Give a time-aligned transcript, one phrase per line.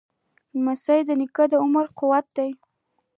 [0.57, 2.51] لمسی د نیکه د عمر قوت دی.